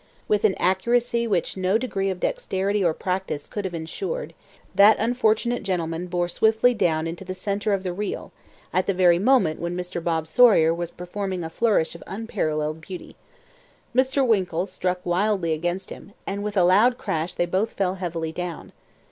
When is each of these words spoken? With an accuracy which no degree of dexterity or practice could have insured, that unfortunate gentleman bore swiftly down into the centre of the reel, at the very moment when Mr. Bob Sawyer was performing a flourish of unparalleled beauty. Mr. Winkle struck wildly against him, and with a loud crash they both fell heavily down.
With 0.27 0.43
an 0.45 0.55
accuracy 0.55 1.27
which 1.27 1.55
no 1.55 1.77
degree 1.77 2.09
of 2.09 2.19
dexterity 2.21 2.83
or 2.83 2.91
practice 2.91 3.45
could 3.45 3.65
have 3.65 3.75
insured, 3.75 4.33
that 4.73 4.97
unfortunate 4.97 5.61
gentleman 5.61 6.07
bore 6.07 6.27
swiftly 6.27 6.73
down 6.73 7.05
into 7.05 7.23
the 7.23 7.35
centre 7.35 7.71
of 7.71 7.83
the 7.83 7.93
reel, 7.93 8.31
at 8.73 8.87
the 8.87 8.95
very 8.95 9.19
moment 9.19 9.59
when 9.59 9.77
Mr. 9.77 10.03
Bob 10.03 10.25
Sawyer 10.25 10.73
was 10.73 10.89
performing 10.89 11.43
a 11.43 11.51
flourish 11.51 11.93
of 11.93 12.01
unparalleled 12.07 12.81
beauty. 12.81 13.15
Mr. 13.95 14.25
Winkle 14.25 14.65
struck 14.65 15.01
wildly 15.05 15.53
against 15.53 15.91
him, 15.91 16.13
and 16.25 16.41
with 16.43 16.57
a 16.57 16.63
loud 16.63 16.97
crash 16.97 17.35
they 17.35 17.45
both 17.45 17.73
fell 17.73 17.93
heavily 18.01 18.31
down. 18.31 18.71